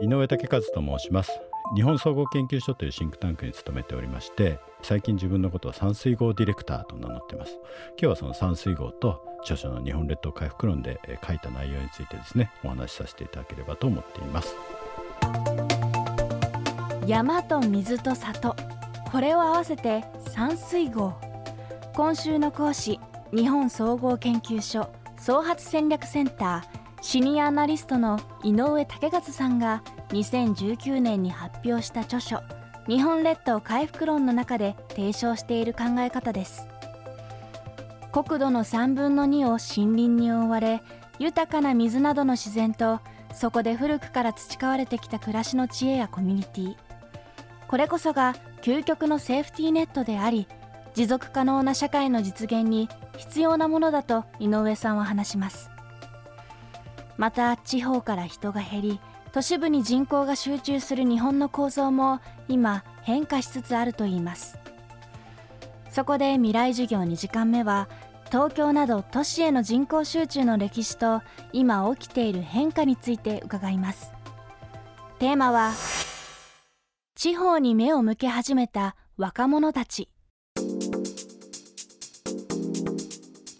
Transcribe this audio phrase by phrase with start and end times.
[0.00, 1.40] 井上武和と申します。
[1.74, 7.58] 日本総合研究所というシンクタンクに勤めておりまして最近自分のことを山水号ディレクターと名乗ってます。
[7.90, 14.56] 今日はその山水号と著書の日本列島回復論で書いた内容についてですねお話しさせていただければと思っています。
[17.06, 18.56] 山と水と里。
[19.10, 20.04] これを合わせて
[20.34, 21.14] 山水号
[21.94, 23.00] 今週の講師
[23.34, 32.42] 日本総合研究所創発戦略センターシニアアナリストの井上武勝さんが2019年に発表した著書
[32.88, 36.66] 「日本列島回復論」の中で提唱している考え方です。
[38.10, 40.82] 国土の3分の2を森林に覆われ
[41.18, 43.00] 豊かな水などの自然と
[43.32, 46.76] そこで古くから培われてきた暮らしの知恵やコミュニティ。
[47.68, 50.48] これこそが究極のセーフティーネットであり
[50.94, 52.88] 持続可能な社会の実現に
[53.18, 55.70] 必要なものだと井上さんは話します。
[57.18, 59.00] また地方から人が減り
[59.32, 64.58] 都市部に人口が集中する日本の構造も今変化しつつあるといいます。
[65.90, 67.88] そこで未来授業2時間目は
[68.26, 74.12] 東京など都市への人口集中の歴史と今起きている変化について伺います。
[75.18, 75.72] テーマは
[77.14, 80.08] 地方に目を向け始めた若者たち。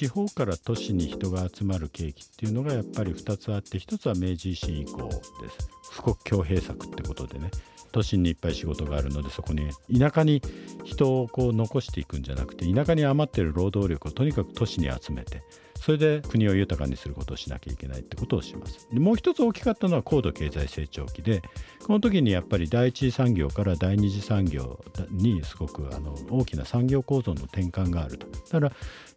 [0.00, 5.14] 地方から都市に人が集まる景気っていうのがやっぱり2つあって1つは明治維新以降で
[5.50, 5.68] す。
[5.94, 7.50] 富国強兵策ってことでね。
[7.92, 10.40] 都心にいっぱい仕事があるのでそこに田舎に
[10.84, 15.42] 人をこう残していくんじゃなくて田舎に余ってる労働力をとにかく都市に集めて
[15.80, 18.88] それで国を豊かにすることをしなきゃいけないってことをします。
[18.92, 21.42] でもう一つ大きかったのは高度経済成長期で
[21.86, 24.78] この時にやっぱり第一次産業から第二次産業
[25.10, 28.26] にすごくあの大きな産業構造の転換があると。
[28.26, 28.72] だから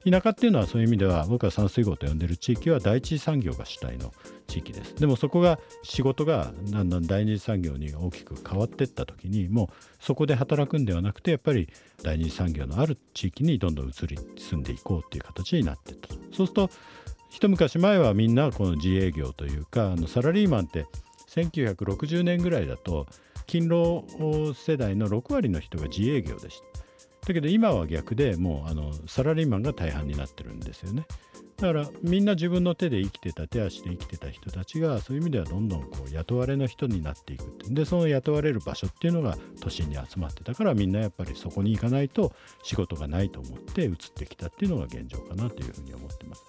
[0.06, 4.14] 田舎っていうのはそういう意味では僕は山水郷と呼んでる地域は第一次産業が主体の
[4.48, 11.70] 地域ですでもそこが仕事がだんだん第二次産業に大きく変わっていった時にもうそこで働くんではなくてやっぱり
[12.04, 16.70] 第二次産業のある地域にどんどん移り住んでいこうっていう形になっていったとそうすると
[17.30, 20.86] 一昔前はみんなこの自営業というかあのサラリーマンって
[21.30, 23.08] 1960年ぐらいだと
[23.48, 24.06] 勤労
[24.54, 31.06] 世代の6割の人が自営業でしただけど今は逆でもうあのサラリーマンが大半になってるんですよね。
[31.64, 46.44] だからみんな自分の手で生きてた手足で生きてた人たちがそういう意味ではどんどんこう雇われの人になっていくてでその雇われる場所っていうのが都心に集まってたからみんなやっぱりそこに行かないと仕事がないと思って移ってきたっていうのが現状かなというふうに思ってます。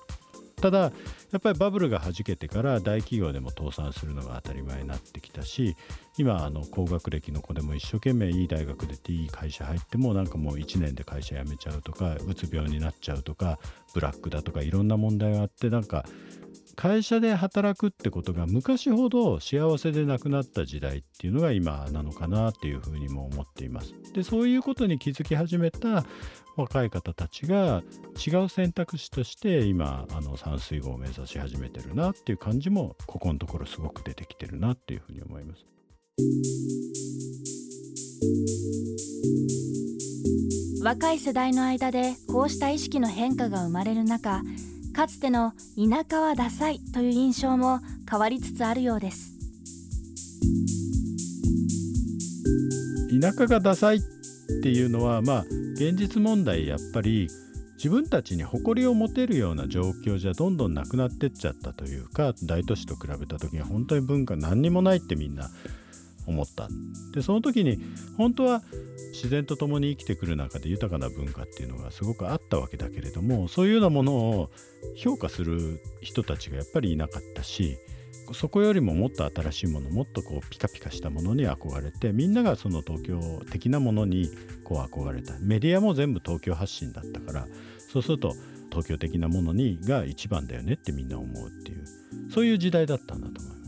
[0.65, 0.93] ただや
[1.37, 5.77] っぱりバブルがはじけてから大企業でも倒産するのが当たり前になってきたし
[6.17, 13.59] 今あの高学歴の子でも一生懸命いい大学出ていい会社入ってもなんかもう1年で会社辞めちゃうとかうつ病になっちゃうとか
[13.93, 16.07] ブラックだとかいろんな問題があってなんか
[16.75, 23.95] 会社で働くってことが昔ほど幸せでなくなった時代っていうのが今なのかなっていうふうにも思っています。
[24.13, 26.05] でそういうことに気づき始めた
[26.57, 27.83] 若い方たちが
[28.15, 35.65] 違う選択肢として今あの山水号を目指し始めてるなっていう感じもここのところすごく出てきてるなっていうふうに思います。
[40.85, 44.43] 若い世代の間でこうした意識の変化が生まれる中
[44.95, 49.35] かつての田舎はダサいという印象も変わりつつあるようです。
[53.21, 54.01] 田舎がダサいっ
[54.63, 55.45] ていうのはまあ
[55.75, 57.29] 現実問題やっぱり
[57.77, 65.51] 自分たちに誇りを持てるような状況じゃどんどんなくなってっちゃったというか大都市と比べた時に本当に文化何にもないってみんな
[66.27, 66.69] 思った
[67.13, 67.79] でその時に
[68.17, 68.63] 本当は
[69.13, 74.51] 自然と共に生きてくる中で豊かな文化っていうのがすごくあったわけだけれどもそういうようなものを
[74.97, 77.77] 評価する人たちがやっぱりいなかったし
[78.33, 84.31] そこよりももっと新しいものもっとこうピカピカしたものに憧れてみんながその東京的なものに
[84.65, 87.47] こう憧れたメディアも全部東京発信だったから
[87.93, 88.35] そうすると
[88.71, 91.85] 東京的なものにが一番だよねってみんな思うっていう
[92.33, 93.64] そういう時代だったんだと思います。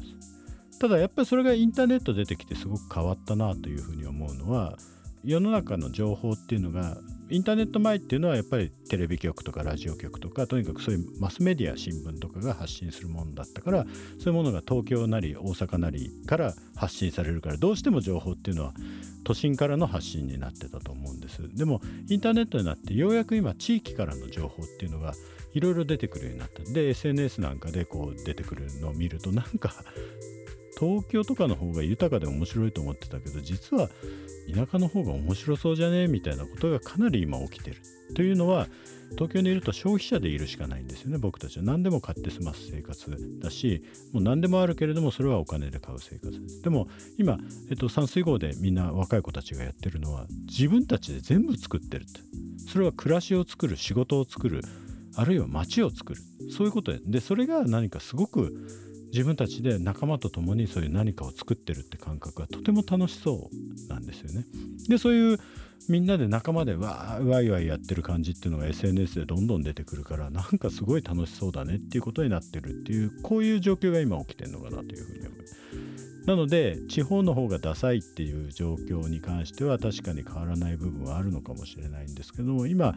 [0.79, 4.77] ただやっぱりそれがインターネット出てきてすごく変わったなというふうに思うのは
[5.25, 6.97] 世の中の情報っていうのが
[7.31, 13.84] インターネット前っていうのはやっぱりテレビ局とかラジオ局とかとにかくそういうマスメディア新聞とかが発信するものだったから
[14.21, 18.75] そういうものが東京なり大阪なりから発信されるからどうしても情報っていうのは
[19.25, 21.43] 都心からの発信になってたと思うんです。
[21.57, 25.15] でもインターネットになってようやく今地域からの情報っていうのが
[25.53, 26.63] いろいろ出てくるようになった。
[26.63, 29.75] で SNS なんかでこう出てくるのを見るとなんか
[30.78, 33.89] 東京とかの方が豊かで面白いと思ってたけど実は
[34.55, 37.77] 田舎の方が面白そうじゃねみたいなことがかなり今起きてる。
[38.15, 38.69] というのは
[39.13, 41.65] 東京にいると消費者でいるしかないんですよね僕たちは。
[41.65, 43.83] 何でも買って済ます生活だし
[44.13, 46.63] もう何でもあるけれどもそれはお金で買う生活です。
[46.63, 46.89] でも
[47.19, 47.39] 今、
[47.71, 52.21] えっと、山水号でみんな若い子たちがやってるのは自分たちで全部作ってるって。
[52.69, 54.63] それは暮らしを作る仕事を作る
[55.15, 56.21] あるいは街を作る。
[56.51, 58.85] そういうことででそれが何かすごく
[59.16, 64.45] 自分たちで仲間と共にそういう何かを作ってるって感覚がとても楽しそうなんですよね。
[64.91, 65.39] でそういう
[65.89, 75.57] みんなで仲間でわーわいわいやってる感じっていうのが SNS でどんどん出てくるからなんかすごい楽しそうだねっていうことになってるっていうこういう状況が今起きてるのかなというふうに思います。
[76.27, 82.97] なので地方の方がダサいっていう状況に関しては確かに変わらない部分はあるのかもしれないんですけども今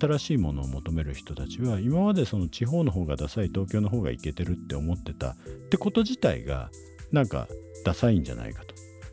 [0.00, 5.36] 新しいものを求める人たちは今までその地方の方がダサい東京の方がいけてるって思ってたっ
[5.70, 6.70] てこと自体が
[7.10, 7.48] なんか
[7.84, 8.62] ダサいんじゃないか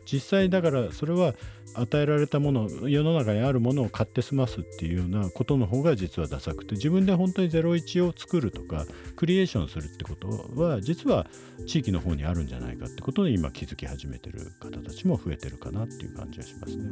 [0.05, 1.33] 実際だからそれは
[1.73, 8.85] 与えられたもの世の中にあるものを買って済ますっていうようなことの方が実はダサくて自分で本当に01を作るとか
[9.15, 10.29] クリエーションするってこと
[10.61, 11.27] は実は
[11.67, 16.85] 地域の方にあるんじゃないかってことに今気づき始めてる方たちも増えてるかなっていう感じがしますね。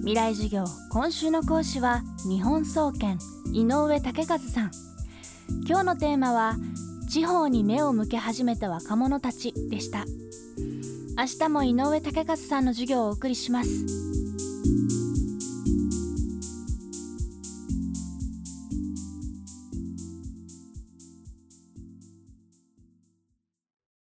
[0.00, 3.18] 未来授業今週の講師は日本総研
[3.52, 4.70] 井上武和さん
[5.66, 6.56] 今日のテーマは
[7.10, 10.04] 地方に目を向け始めた若者たちでした。
[11.18, 14.29] 明日も井上武和さんの授業をお送りします。